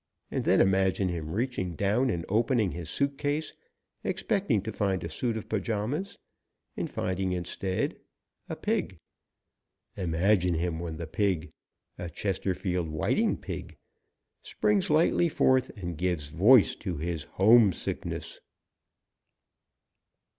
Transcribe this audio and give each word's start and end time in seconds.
And 0.31 0.45
then 0.45 0.61
imagine 0.61 1.09
him 1.09 1.29
reaching 1.29 1.75
down 1.75 2.09
and 2.09 2.25
opening 2.27 2.71
his 2.71 2.89
suit 2.89 3.19
case, 3.19 3.53
expecting 4.03 4.63
to 4.63 4.71
find 4.71 5.03
a 5.03 5.09
suit 5.09 5.37
of 5.37 5.47
pajamas, 5.47 6.17
and 6.75 6.89
finding, 6.89 7.33
instead, 7.33 7.99
a 8.49 8.55
pig. 8.55 8.97
Imagine 9.95 10.55
him 10.55 10.79
when 10.79 10.97
the 10.97 11.05
pig 11.05 11.51
a 11.99 12.09
Chesterfield 12.09 12.89
Whiting 12.89 13.37
pig 13.37 13.77
springs 14.41 14.89
lightly 14.89 15.29
forth 15.29 15.69
and 15.77 15.99
gives 15.99 16.29
voice 16.29 16.73
to 16.77 16.97
his 16.97 17.25
homesickness! 17.35 18.39